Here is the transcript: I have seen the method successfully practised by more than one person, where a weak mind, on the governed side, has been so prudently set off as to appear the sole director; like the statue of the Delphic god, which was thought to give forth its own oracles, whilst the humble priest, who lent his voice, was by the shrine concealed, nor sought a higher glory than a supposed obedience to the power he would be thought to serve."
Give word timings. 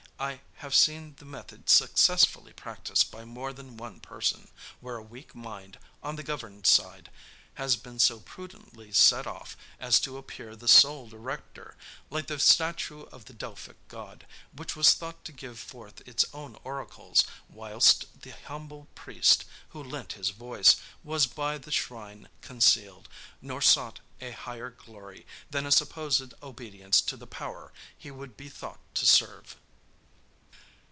I 0.19 0.39
have 0.57 0.75
seen 0.75 1.15
the 1.17 1.25
method 1.25 1.67
successfully 1.67 2.53
practised 2.53 3.09
by 3.09 3.25
more 3.25 3.51
than 3.53 3.75
one 3.75 3.99
person, 3.99 4.49
where 4.79 4.97
a 4.97 5.01
weak 5.01 5.33
mind, 5.33 5.79
on 6.03 6.15
the 6.15 6.21
governed 6.21 6.67
side, 6.67 7.09
has 7.55 7.75
been 7.75 7.97
so 7.97 8.19
prudently 8.19 8.91
set 8.91 9.25
off 9.25 9.57
as 9.79 9.99
to 10.01 10.17
appear 10.19 10.55
the 10.55 10.67
sole 10.67 11.09
director; 11.09 11.75
like 12.11 12.27
the 12.27 12.37
statue 12.37 13.05
of 13.05 13.25
the 13.25 13.33
Delphic 13.33 13.77
god, 13.87 14.27
which 14.55 14.75
was 14.75 14.93
thought 14.93 15.25
to 15.25 15.31
give 15.31 15.57
forth 15.59 16.07
its 16.07 16.23
own 16.33 16.55
oracles, 16.63 17.23
whilst 17.49 18.21
the 18.21 18.35
humble 18.45 18.89
priest, 18.93 19.45
who 19.69 19.83
lent 19.83 20.13
his 20.13 20.29
voice, 20.29 20.75
was 21.03 21.25
by 21.25 21.57
the 21.57 21.71
shrine 21.71 22.29
concealed, 22.41 23.09
nor 23.41 23.59
sought 23.59 24.01
a 24.19 24.29
higher 24.29 24.69
glory 24.69 25.25
than 25.49 25.65
a 25.65 25.71
supposed 25.71 26.35
obedience 26.43 27.01
to 27.01 27.17
the 27.17 27.25
power 27.25 27.73
he 27.97 28.11
would 28.11 28.37
be 28.37 28.49
thought 28.49 28.81
to 28.93 29.07
serve." 29.07 29.57